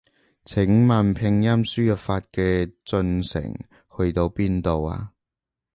[0.45, 3.53] 請問拼音輸入法嘅進程
[3.95, 5.11] 去到邊度啊？